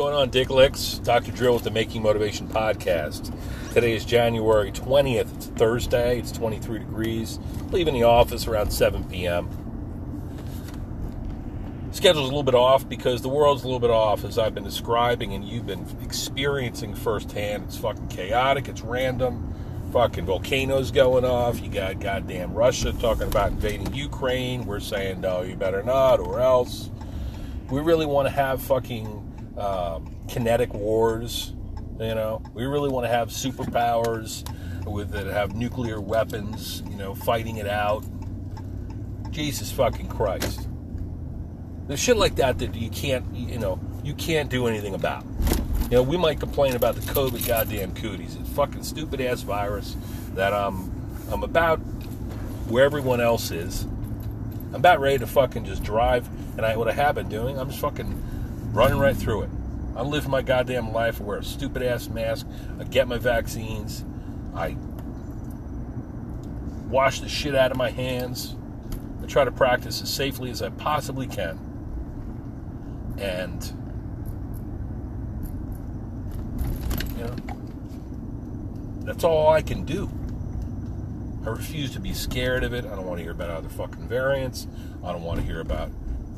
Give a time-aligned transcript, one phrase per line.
[0.00, 0.94] going on, Dick Licks?
[1.04, 1.30] Dr.
[1.30, 3.36] Drill with the Making Motivation Podcast.
[3.74, 5.36] Today is January 20th.
[5.36, 6.18] It's Thursday.
[6.18, 7.38] It's 23 degrees.
[7.70, 9.46] Leaving the office around 7 p.m.
[11.92, 14.64] Schedule's a little bit off because the world's a little bit off, as I've been
[14.64, 17.64] describing and you've been experiencing firsthand.
[17.64, 18.68] It's fucking chaotic.
[18.68, 19.54] It's random.
[19.92, 21.60] Fucking volcanoes going off.
[21.60, 24.64] You got goddamn Russia talking about invading Ukraine.
[24.64, 26.88] We're saying, no, you better not, or else.
[27.70, 29.19] We really want to have fucking
[29.60, 31.52] um, kinetic wars.
[31.98, 34.48] You know, we really want to have superpowers
[34.86, 36.82] with that have nuclear weapons.
[36.88, 38.04] You know, fighting it out.
[39.30, 40.68] Jesus fucking Christ.
[41.86, 45.24] There's shit like that that you can't, you know, you can't do anything about.
[45.84, 48.36] You know, we might complain about the COVID goddamn cooties.
[48.36, 49.96] It's fucking stupid ass virus
[50.34, 50.90] that I'm,
[51.30, 51.78] I'm about
[52.68, 53.82] where everyone else is.
[53.82, 57.68] I'm about ready to fucking just drive, and I what I have been doing, I'm
[57.68, 58.22] just fucking
[58.72, 59.50] running right through it.
[59.96, 61.20] I'm living my goddamn life.
[61.20, 62.46] I wear a stupid ass mask.
[62.78, 64.04] I get my vaccines.
[64.54, 64.76] I
[66.88, 68.56] wash the shit out of my hands.
[69.22, 71.58] I try to practice as safely as I possibly can.
[73.18, 73.64] And,
[77.16, 77.36] you know,
[79.04, 80.10] that's all I can do.
[81.44, 82.84] I refuse to be scared of it.
[82.84, 84.66] I don't want to hear about other fucking variants.
[85.04, 85.90] I don't want to hear about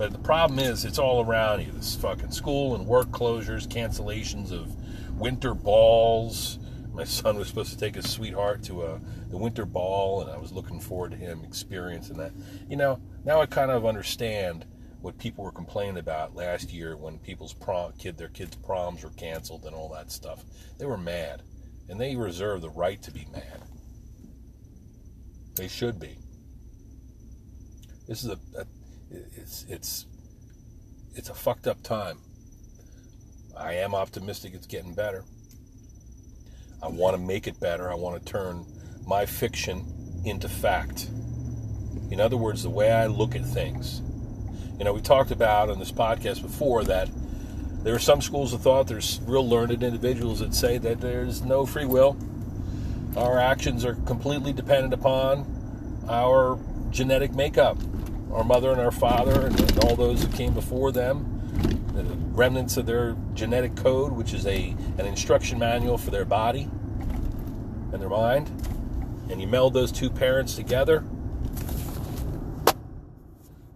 [0.02, 1.70] but the problem is, it's all around you.
[1.70, 4.74] This fucking school and work closures, cancellations of
[5.16, 6.58] winter balls.
[6.92, 9.00] My son was supposed to take his sweetheart to a,
[9.30, 12.32] the winter ball, and I was looking forward to him experiencing that.
[12.68, 14.66] You know, now I kind of understand
[15.02, 19.10] what people were complaining about last year when people's prom, kid, their kids' proms were
[19.10, 20.44] canceled and all that stuff.
[20.78, 21.44] They were mad,
[21.88, 23.62] and they reserve the right to be mad.
[25.54, 26.18] They should be.
[28.08, 28.66] This is a, a
[29.12, 30.06] it's it's
[31.14, 32.18] it's a fucked up time.
[33.56, 35.24] I am optimistic it's getting better.
[36.82, 37.90] I want to make it better.
[37.90, 38.64] I want to turn
[39.06, 41.08] my fiction into fact.
[42.10, 44.00] In other words, the way I look at things.
[44.78, 47.08] You know, we talked about on this podcast before that
[47.82, 51.66] there are some schools of thought, there's real learned individuals that say that there's no
[51.66, 52.16] free will.
[53.16, 56.58] Our actions are completely dependent upon our
[56.90, 57.78] genetic makeup
[58.32, 61.38] our mother and our father and all those who came before them,
[61.94, 62.02] the
[62.34, 66.62] remnants of their genetic code, which is a an instruction manual for their body
[67.92, 68.48] and their mind,
[69.30, 71.04] and you meld those two parents together,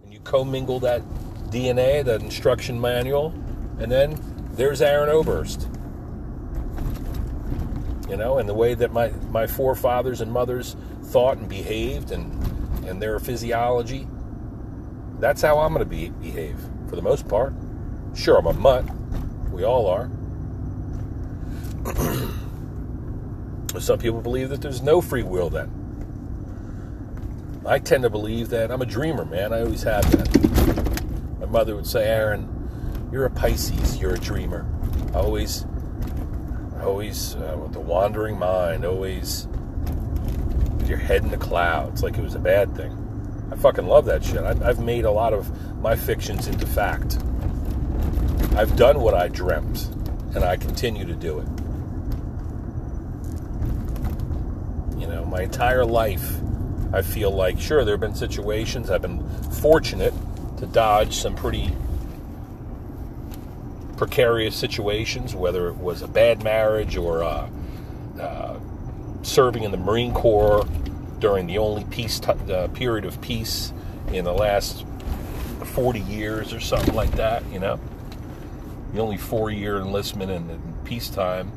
[0.03, 1.03] and you commingle that
[1.49, 3.27] DNA, that instruction manual,
[3.79, 4.19] and then
[4.53, 5.69] there's Aaron Oberst.
[8.09, 12.31] You know, and the way that my, my forefathers and mothers thought and behaved and,
[12.85, 14.07] and their physiology
[15.19, 16.57] that's how I'm going to be, behave
[16.89, 17.53] for the most part.
[18.15, 18.85] Sure, I'm a mutt.
[19.51, 20.09] We all are.
[23.79, 25.71] Some people believe that there's no free will then.
[27.65, 29.51] I tend to believe that I'm a dreamer, man.
[29.53, 31.39] I always have that.
[31.39, 32.47] My mother would say, Aaron,
[33.11, 34.65] you're a Pisces, you're a dreamer.
[35.13, 35.65] Always,
[36.81, 39.47] always uh, with the wandering mind, always
[40.77, 43.06] with your head in the clouds, like it was a bad thing.
[43.51, 44.43] I fucking love that shit.
[44.43, 45.49] I've made a lot of
[45.81, 47.17] my fictions into fact.
[48.55, 49.89] I've done what I dreamt,
[50.35, 51.47] and I continue to do it.
[54.99, 56.37] You know, my entire life,
[56.91, 59.27] I feel like, sure, there have been situations, I've been
[59.61, 60.13] fortunate
[60.57, 61.71] to dodge some pretty
[63.95, 67.49] precarious situations, whether it was a bad marriage or uh,
[68.19, 68.59] uh,
[69.21, 70.65] serving in the Marine Corps
[71.19, 73.73] during the only peace t- uh, period of peace
[74.11, 74.85] in the last
[75.63, 77.79] 40 years or something like that, you know?
[78.93, 81.51] The only four year enlistment in, in peacetime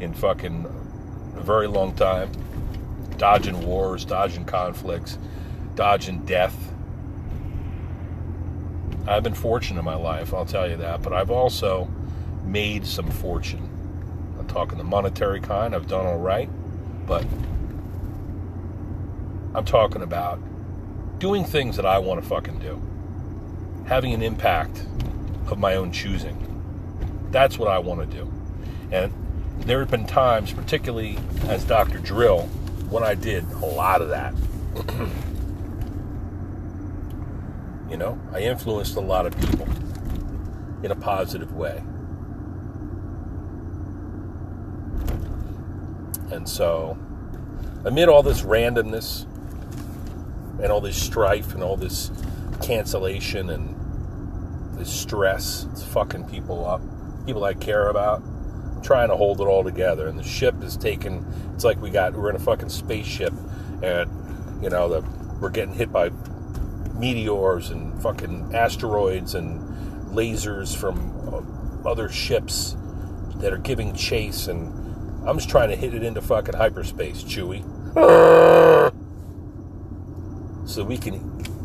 [0.00, 0.66] in fucking
[1.36, 2.30] a very long time.
[3.16, 5.18] Dodging wars, dodging conflicts,
[5.74, 6.54] dodging death.
[9.08, 11.88] I've been fortunate in my life, I'll tell you that, but I've also
[12.44, 13.68] made some fortune.
[14.38, 16.50] I'm talking the monetary kind, I've done all right,
[17.06, 17.24] but
[19.56, 20.38] I'm talking about
[21.18, 22.78] doing things that I want to fucking do,
[23.88, 24.84] having an impact
[25.46, 26.36] of my own choosing.
[27.30, 28.30] That's what I want to do.
[28.92, 29.10] And
[29.60, 31.18] there have been times, particularly
[31.48, 32.00] as Dr.
[32.00, 32.42] Drill,
[32.90, 34.34] when I did a lot of that.
[37.90, 39.66] you know, I influenced a lot of people
[40.82, 41.82] in a positive way.
[46.30, 46.98] And so,
[47.86, 49.24] amid all this randomness,
[50.62, 52.10] and all this strife and all this
[52.62, 53.74] cancellation and
[54.78, 55.66] this stress.
[55.72, 56.80] It's fucking people up.
[57.26, 58.22] people I care about.
[58.22, 61.24] I'm trying to hold it all together, and the ship is taken.
[61.54, 63.32] It's like we got we're in a fucking spaceship,
[63.82, 64.10] and
[64.62, 65.08] you know the
[65.40, 66.10] we're getting hit by
[66.98, 69.60] meteors and fucking asteroids and
[70.14, 72.76] lasers from uh, other ships
[73.36, 74.72] that are giving chase, and
[75.28, 77.62] I'm just trying to hit it into fucking hyperspace, Chewie.
[80.76, 81.14] so we can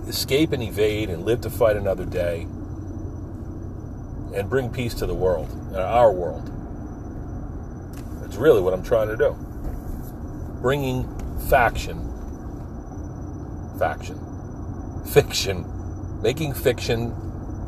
[0.08, 2.44] escape and evade and live to fight another day
[4.34, 6.50] and bring peace to the world, uh, our world.
[8.22, 9.36] That's really what I'm trying to do.
[10.62, 11.04] Bringing
[11.50, 11.98] faction,
[13.78, 14.18] faction,
[15.08, 17.14] fiction, making fiction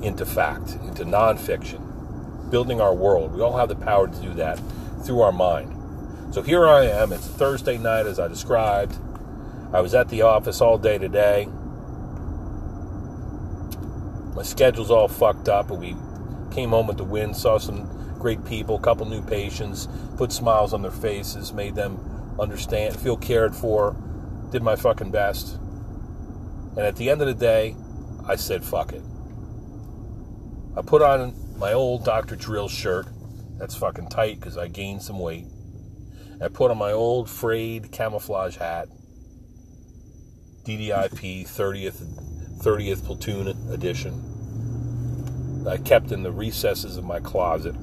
[0.01, 3.33] into fact, into nonfiction, building our world.
[3.33, 4.61] We all have the power to do that
[5.03, 6.33] through our mind.
[6.33, 7.11] So here I am.
[7.11, 8.97] It's Thursday night, as I described.
[9.73, 11.47] I was at the office all day today.
[14.35, 15.95] My schedule's all fucked up, but we
[16.51, 20.73] came home with the win, saw some great people, a couple new patients, put smiles
[20.73, 21.99] on their faces, made them
[22.39, 23.95] understand, feel cared for,
[24.51, 25.55] did my fucking best.
[26.75, 27.75] And at the end of the day,
[28.27, 29.01] I said, fuck it.
[30.77, 32.35] I put on my old Dr.
[32.35, 33.07] Drill shirt.
[33.57, 35.45] That's fucking tight because I gained some weight.
[36.41, 38.87] I put on my old frayed camouflage hat.
[40.63, 42.05] DDIP 30th
[42.59, 45.65] 30th platoon edition.
[45.67, 47.75] I kept in the recesses of my closet.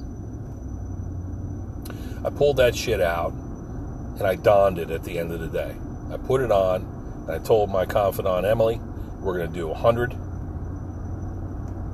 [2.25, 5.75] I pulled that shit out and I donned it at the end of the day.
[6.11, 6.81] I put it on
[7.27, 8.81] and I told my confidant Emily,
[9.19, 10.13] we're going to do 100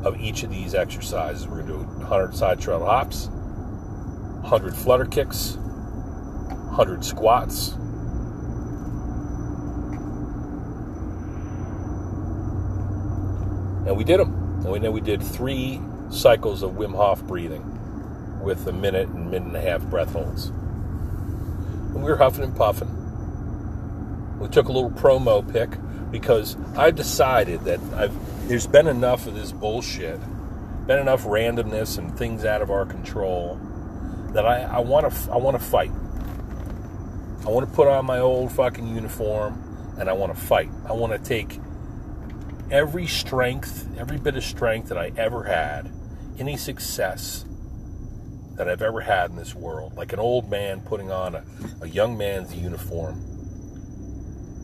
[0.05, 1.47] of each of these exercises.
[1.47, 7.73] We're going to do 100 side straddle hops, 100 flutter kicks, 100 squats.
[13.87, 14.65] And we did them.
[14.65, 17.63] And then we did three cycles of Wim Hof breathing
[18.43, 20.47] with a minute and minute and a half breath holds.
[20.47, 22.93] And we were huffing and puffing.
[24.39, 25.71] We took a little promo pic
[26.11, 28.13] because I've decided that I've
[28.47, 30.19] there's been enough of this bullshit,
[30.85, 33.59] been enough randomness and things out of our control
[34.33, 35.91] that I want to I want to fight.
[37.45, 40.69] I want to put on my old fucking uniform and I want to fight.
[40.85, 41.59] I want to take
[42.69, 45.91] every strength, every bit of strength that I ever had,
[46.37, 47.45] any success
[48.55, 51.43] that I've ever had in this world, like an old man putting on a,
[51.81, 53.23] a young man's uniform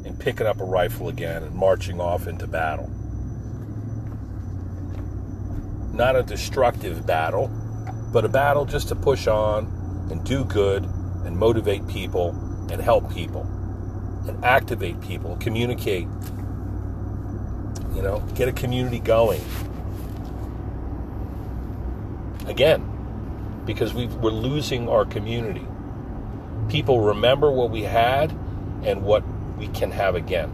[0.05, 2.89] and picking up a rifle again and marching off into battle.
[5.93, 7.47] Not a destructive battle,
[8.11, 9.67] but a battle just to push on
[10.11, 10.83] and do good
[11.25, 12.29] and motivate people
[12.71, 13.43] and help people
[14.27, 16.07] and activate people, communicate
[17.95, 19.41] you know, get a community going.
[22.47, 22.89] Again,
[23.65, 25.65] because we we're losing our community.
[26.69, 28.31] People remember what we had
[28.83, 29.23] and what
[29.57, 30.49] we can have again.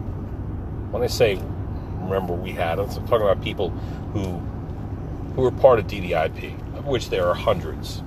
[0.92, 1.40] When I say
[2.00, 3.70] remember we had, I'm talking about people
[4.12, 4.38] who
[5.34, 8.02] who were part of DDIP, of which there are hundreds,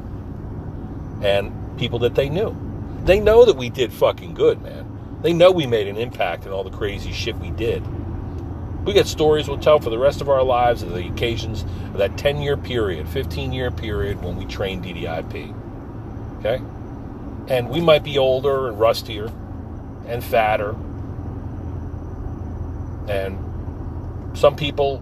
[1.21, 2.55] and people that they knew.
[3.05, 5.19] They know that we did fucking good, man.
[5.21, 7.83] They know we made an impact in all the crazy shit we did.
[8.85, 11.97] We got stories we'll tell for the rest of our lives of the occasions of
[11.97, 15.55] that 10 year period, 15 year period when we trained DDIP.
[16.39, 16.61] Okay?
[17.47, 19.31] And we might be older and rustier
[20.05, 20.75] and fatter.
[23.07, 25.01] And some people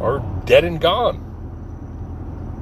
[0.00, 1.22] are dead and gone.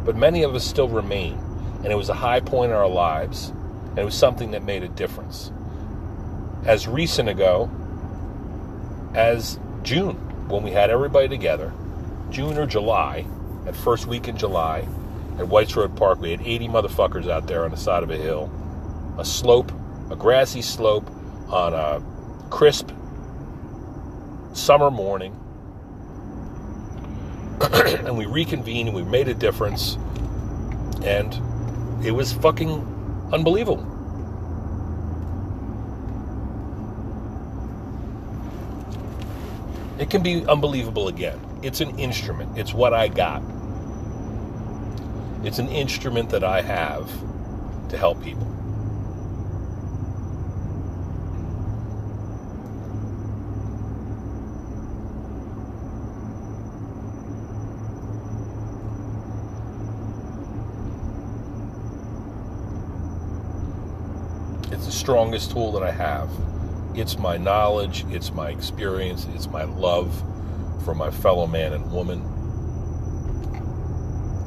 [0.07, 1.39] But many of us still remain.
[1.83, 3.51] And it was a high point in our lives.
[3.91, 5.53] And it was something that made a difference.
[6.65, 7.71] As recent ago,
[9.15, 10.17] as June
[10.49, 11.73] when we had everybody together,
[12.31, 13.25] June or July,
[13.67, 14.87] at first week in July,
[15.39, 18.17] at Whites Road Park, we had 80 motherfuckers out there on the side of a
[18.17, 18.51] hill,
[19.19, 19.73] a slope,
[20.11, 21.09] a grassy slope
[21.49, 22.03] on a
[22.51, 22.91] crisp
[24.53, 25.41] summer morning.
[27.61, 29.97] and we reconvened and we made a difference.
[31.05, 31.35] And
[32.05, 33.94] it was fucking unbelievable.
[40.05, 41.41] It can be unbelievable again.
[41.63, 43.43] It's an instrument, it's what I got.
[45.43, 47.11] It's an instrument that I have
[47.89, 48.47] to help people.
[64.71, 66.29] It's the strongest tool that I have.
[66.95, 70.23] It's my knowledge, it's my experience, it's my love
[70.85, 72.23] for my fellow man and woman.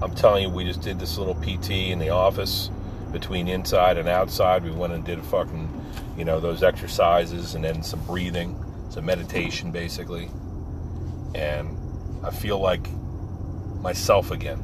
[0.01, 2.69] I'm telling you, we just did this little PT in the office
[3.11, 4.63] between inside and outside.
[4.63, 5.69] We went and did fucking,
[6.17, 8.55] you know, those exercises and then some breathing,
[8.89, 10.29] some meditation basically.
[11.35, 11.77] And
[12.23, 12.87] I feel like
[13.81, 14.61] myself again.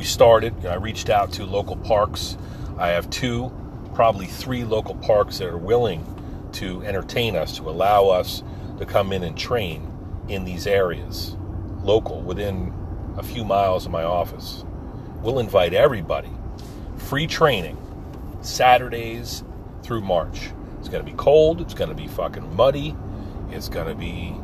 [0.00, 2.38] We started, I reached out to local parks.
[2.78, 3.52] I have two,
[3.94, 6.02] probably three local parks that are willing
[6.52, 8.42] to entertain us, to allow us
[8.78, 9.92] to come in and train
[10.26, 11.36] in these areas,
[11.82, 12.72] local, within
[13.18, 14.64] a few miles of my office.
[15.20, 16.30] We'll invite everybody.
[16.96, 17.76] Free training,
[18.40, 19.44] Saturdays
[19.82, 20.50] through March.
[20.78, 21.60] It's going to be cold.
[21.60, 22.96] It's going to be fucking muddy.
[23.50, 24.34] It's going to be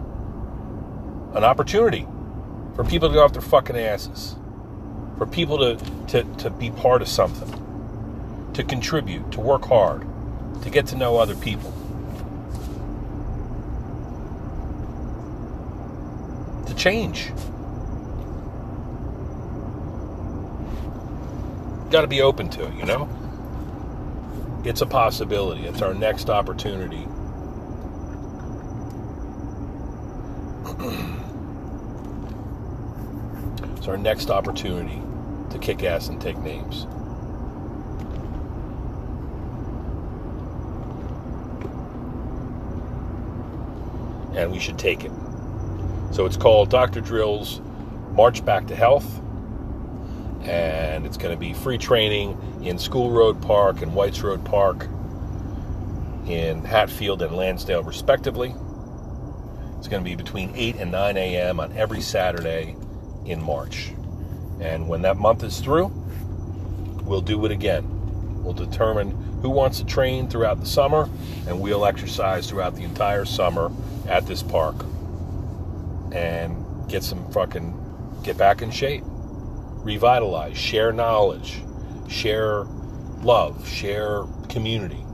[1.35, 2.07] an opportunity
[2.75, 4.37] for people to go off their fucking asses,
[5.19, 5.77] for people to,
[6.09, 10.07] to, to be part of something, to contribute, to work hard,
[10.63, 11.73] to get to know other people.
[16.67, 17.33] To change.
[21.91, 23.09] Got to be open to it, you know?
[24.65, 25.67] It's a possibility.
[25.67, 27.07] It's our next opportunity.
[33.77, 35.01] it's our next opportunity
[35.59, 36.87] to kick ass and take names.
[44.37, 45.13] And we should take it.
[46.13, 47.01] So it's called Dr.
[47.01, 47.61] Drill's
[48.13, 49.21] March Back to Health
[50.47, 54.87] and it's going to be free training in School Road Park and Whites Road Park
[56.27, 58.55] in Hatfield and Lansdale, respectively.
[59.79, 61.61] It's going to be between 8 and 9 a.m.
[61.61, 62.77] on every Saturday
[63.25, 63.93] in March.
[64.61, 65.87] And when that month is through,
[67.05, 67.85] we'll do it again.
[68.43, 69.11] We'll determine
[69.43, 71.09] who wants to train throughout the summer,
[71.47, 73.71] and we'll exercise throughout the entire summer
[74.09, 74.77] at this park
[76.13, 79.03] and get some fucking, get back in shape
[79.87, 81.63] revitalize, share knowledge,
[82.09, 82.65] share
[83.23, 85.07] love, share community,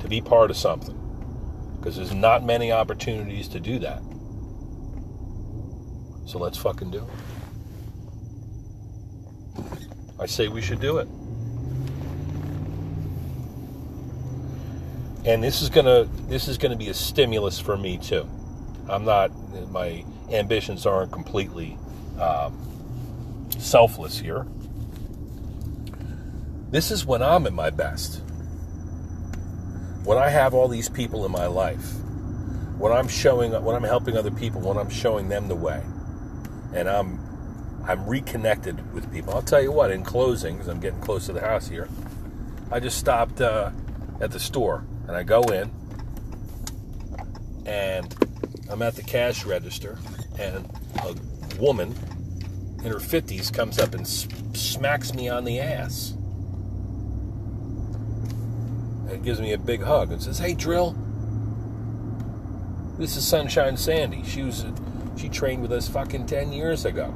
[0.00, 1.00] to be part of something.
[1.78, 4.02] Because there's not many opportunities to do that.
[6.26, 7.23] So let's fucking do it.
[10.18, 11.08] I say we should do it.
[15.26, 18.28] And this is gonna this is gonna be a stimulus for me too.
[18.88, 19.30] I'm not
[19.70, 21.78] my ambitions aren't completely
[22.20, 24.46] um, selfless here.
[26.70, 28.20] This is when I'm at my best.
[30.04, 31.94] When I have all these people in my life.
[32.76, 35.82] When I'm showing when I'm helping other people, when I'm showing them the way.
[36.74, 37.23] And I'm
[37.86, 39.34] I'm reconnected with people.
[39.34, 41.88] I'll tell you what, in closing, because I'm getting close to the house here,
[42.70, 43.70] I just stopped uh,
[44.20, 45.70] at the store and I go in
[47.66, 48.14] and
[48.70, 49.98] I'm at the cash register
[50.38, 50.68] and
[51.02, 51.14] a
[51.60, 51.94] woman
[52.82, 56.12] in her 50s comes up and smacks me on the ass.
[59.08, 60.96] And gives me a big hug and says, "Hey, Drill,
[62.98, 64.22] this is Sunshine Sandy.
[64.24, 64.64] She was
[65.16, 67.14] she trained with us fucking 10 years ago.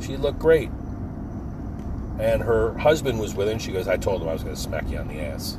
[0.00, 0.70] She looked great."
[2.18, 4.56] And her husband was with her, and she goes, I told him I was going
[4.56, 5.56] to smack you on the ass.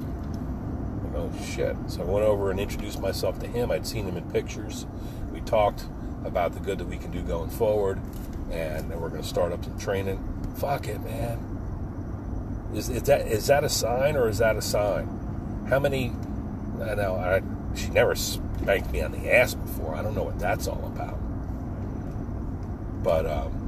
[1.06, 1.76] I go, shit.
[1.88, 3.72] So I went over and introduced myself to him.
[3.72, 4.86] I'd seen him in pictures.
[5.32, 5.86] We talked
[6.26, 7.98] about the good that we can do going forward
[8.52, 10.20] and we're going to start up some training.
[10.58, 11.46] Fuck it, man.
[12.74, 15.66] Is, is that is that a sign or is that a sign?
[15.70, 16.14] How many?
[16.82, 17.42] I know I,
[17.76, 19.96] she never spanked me on the ass before.
[19.96, 21.18] I don't know what that's all about.
[23.04, 23.59] But um,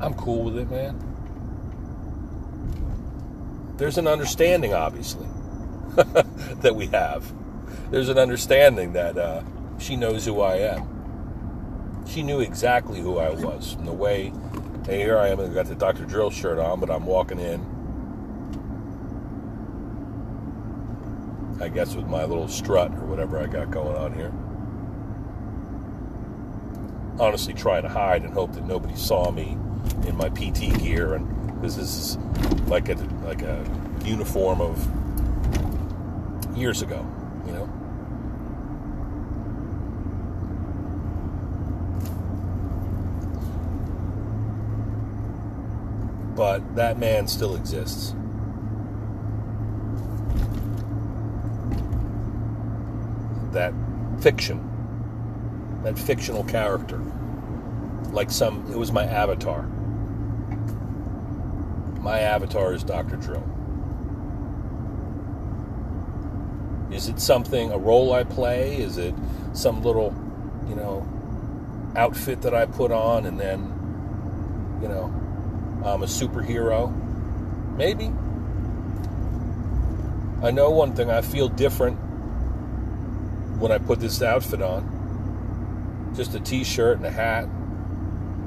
[0.00, 1.02] I'm cool with it, man.
[3.76, 5.26] There's an understanding, obviously,
[5.96, 7.30] that we have.
[7.90, 9.42] There's an understanding that uh,
[9.78, 10.96] she knows who I am
[12.08, 14.32] she knew exactly who I was from the way.
[14.86, 16.04] Hey, here I am, and I got the Dr.
[16.04, 17.60] Drill shirt on, but I'm walking in.
[21.60, 24.32] I guess with my little strut or whatever I got going on here.
[27.18, 29.56] Honestly, trying to hide and hope that nobody saw me
[30.04, 32.16] in my PT gear, and this is
[32.66, 33.64] like a like a
[34.04, 34.76] uniform of
[36.56, 37.06] years ago.
[37.46, 37.68] You know.
[46.36, 48.14] But that man still exists.
[53.52, 53.72] That
[54.20, 54.60] fiction,
[55.82, 57.00] that fictional character,
[58.10, 59.66] like some, it was my avatar.
[62.06, 63.16] My avatar is Dr.
[63.16, 63.42] Drill.
[66.92, 68.76] Is it something, a role I play?
[68.76, 69.12] Is it
[69.54, 70.14] some little,
[70.68, 71.04] you know,
[71.96, 73.58] outfit that I put on, and then,
[74.80, 75.06] you know,
[75.84, 76.94] I'm a superhero.
[77.76, 78.12] Maybe.
[80.46, 81.96] I know one thing, I feel different
[83.58, 86.12] when I put this outfit on.
[86.14, 87.48] Just a t shirt and a hat.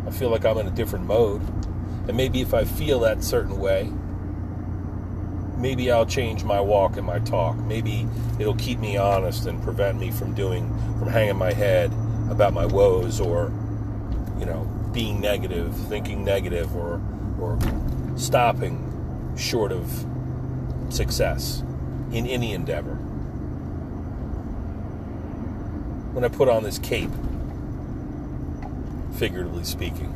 [0.07, 1.41] I feel like I'm in a different mode.
[2.09, 3.87] And maybe if I feel that certain way,
[5.59, 7.55] maybe I'll change my walk and my talk.
[7.57, 8.07] Maybe
[8.39, 11.93] it'll keep me honest and prevent me from doing, from hanging my head
[12.31, 13.53] about my woes or,
[14.39, 16.99] you know, being negative, thinking negative, or,
[17.39, 17.59] or
[18.17, 20.03] stopping short of
[20.89, 21.61] success
[22.11, 22.95] in any endeavor.
[26.15, 27.11] When I put on this cape,
[29.19, 30.11] figuratively speaking,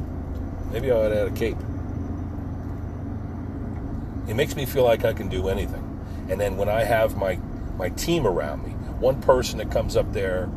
[0.71, 1.57] maybe I ought to add a cape.
[4.27, 5.89] It makes me feel like I can do anything.
[6.29, 7.35] And then when I have my,
[7.77, 10.49] my team around me, one person that comes up there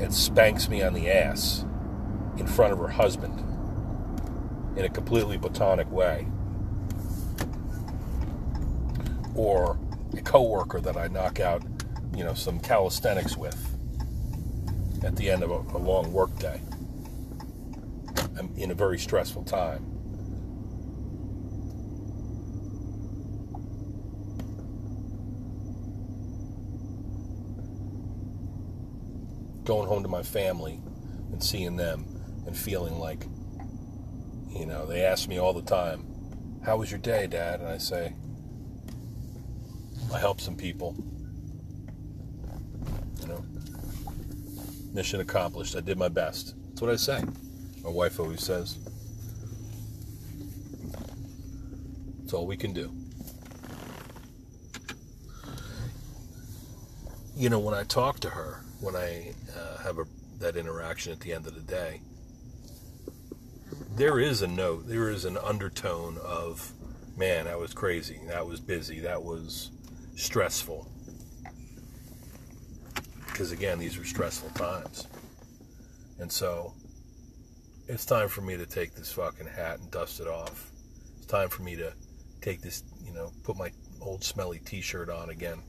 [0.00, 1.64] and spanks me on the ass
[2.36, 3.44] in front of her husband
[4.76, 6.26] in a completely platonic way.
[9.34, 9.78] Or
[10.16, 11.62] a coworker that I knock out,
[12.14, 13.56] you know, some calisthenics with
[15.04, 16.60] at the end of a, a long workday
[18.38, 19.87] um, in a very stressful time.
[29.68, 30.80] Going home to my family
[31.30, 32.06] and seeing them
[32.46, 33.26] and feeling like,
[34.48, 36.06] you know, they ask me all the time,
[36.64, 37.60] How was your day, Dad?
[37.60, 38.14] And I say,
[40.10, 40.96] I helped some people.
[43.20, 43.44] You know,
[44.94, 45.76] mission accomplished.
[45.76, 46.54] I did my best.
[46.68, 47.22] That's what I say.
[47.84, 48.78] My wife always says.
[52.20, 52.90] That's all we can do.
[57.36, 60.04] You know, when I talk to her, when I uh, have a,
[60.38, 62.00] that interaction at the end of the day,
[63.96, 66.72] there is a note, there is an undertone of,
[67.16, 69.70] man, that was crazy, that was busy, that was
[70.14, 70.86] stressful.
[73.26, 75.06] Because again, these are stressful times.
[76.20, 76.74] And so
[77.88, 80.70] it's time for me to take this fucking hat and dust it off.
[81.16, 81.92] It's time for me to
[82.40, 85.62] take this, you know, put my old smelly t shirt on again.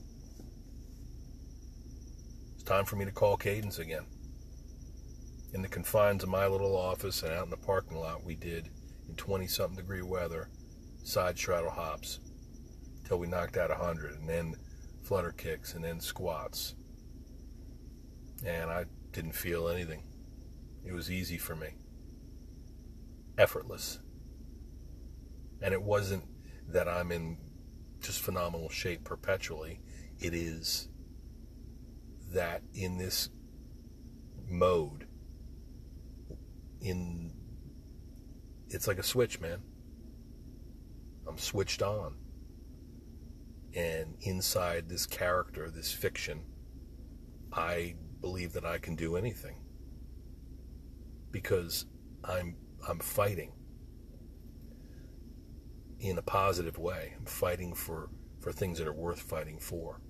[2.70, 4.06] Time for me to call Cadence again.
[5.54, 8.70] In the confines of my little office and out in the parking lot, we did
[9.08, 10.50] in 20 something degree weather
[11.02, 12.20] side straddle hops
[13.04, 14.54] till we knocked out 100 and then
[15.02, 16.76] flutter kicks and then squats.
[18.46, 20.04] And I didn't feel anything.
[20.86, 21.70] It was easy for me.
[23.36, 23.98] Effortless.
[25.60, 26.22] And it wasn't
[26.68, 27.36] that I'm in
[28.00, 29.80] just phenomenal shape perpetually.
[30.20, 30.86] It is
[32.32, 33.30] that in this
[34.48, 35.06] mode,
[36.80, 37.32] in
[38.68, 39.62] it's like a switch, man.
[41.26, 42.16] I'm switched on
[43.74, 46.42] and inside this character, this fiction,
[47.52, 49.56] I believe that I can do anything
[51.30, 51.86] because
[52.24, 52.56] I'm
[52.88, 53.52] I'm fighting
[56.00, 57.14] in a positive way.
[57.18, 60.00] I'm fighting for for things that are worth fighting for.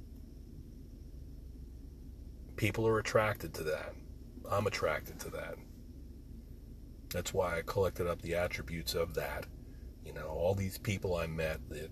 [2.61, 3.95] People are attracted to that.
[4.51, 5.55] I'm attracted to that.
[7.09, 9.47] That's why I collected up the attributes of that.
[10.05, 11.91] You know, all these people I met that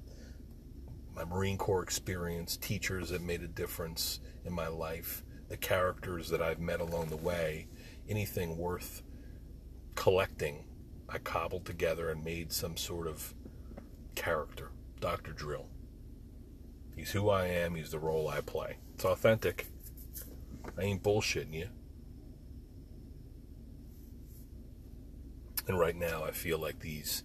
[1.16, 6.42] my Marine Corps experience, teachers that made a difference in my life, the characters that
[6.42, 7.68] I've met along the way,
[8.07, 9.02] anything worth
[9.94, 10.66] collecting,
[11.09, 13.33] I cobbled together and made some sort of
[14.14, 14.70] character.
[15.00, 15.33] Dr.
[15.33, 15.70] Drill.
[16.94, 18.76] He's who I am, he's the role I play.
[18.92, 19.68] It's authentic.
[20.78, 21.68] I ain't bullshitting you.
[25.66, 27.24] And right now I feel like these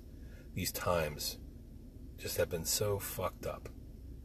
[0.54, 1.38] these times
[2.18, 3.70] just have been so fucked up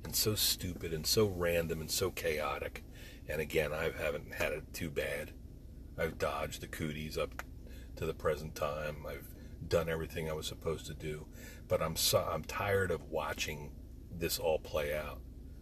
[0.05, 2.85] and so stupid and so random and so chaotic.
[3.29, 5.33] And again, I haven't had it too bad.
[5.99, 7.43] I've dodged the cooties up
[7.97, 9.05] to the present time.
[9.09, 9.29] I've
[9.67, 11.27] done everything I was supposed to do,
[11.67, 13.73] but I'm so, I'm tired of watching
[14.11, 15.21] this all play out.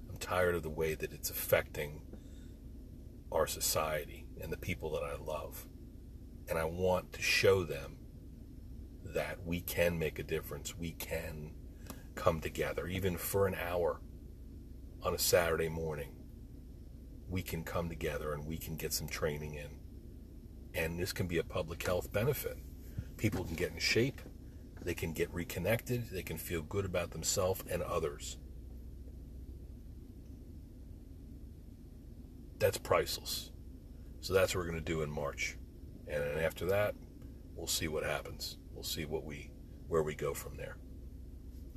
[0.09, 2.02] I'm tired of the way that it's affecting
[3.33, 5.67] our society and the people that I love.
[6.49, 7.97] And I want to show them
[9.05, 10.77] that we can make a difference.
[10.77, 11.53] We can
[12.15, 14.01] come together, even for an hour
[15.03, 16.11] on a Saturday morning,
[17.29, 19.71] we can come together and we can get some training in.
[20.75, 22.59] And this can be a public health benefit.
[23.17, 24.21] People can get in shape,
[24.83, 28.37] they can get reconnected, they can feel good about themselves and others.
[32.59, 33.51] That's priceless.
[34.21, 35.57] So that's what we're going to do in March.
[36.09, 36.95] And then after that,
[37.55, 38.57] we'll see what happens.
[38.73, 39.51] We'll see what we
[39.88, 40.77] where we go from there.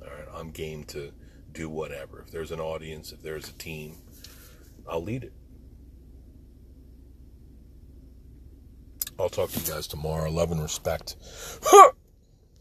[0.02, 1.12] All right, I'm game to
[1.52, 2.20] do whatever.
[2.20, 3.96] If there's an audience, if there's a team,
[4.88, 5.32] I'll lead it.
[9.18, 10.30] I'll talk to you guys tomorrow.
[10.30, 11.16] Love and respect.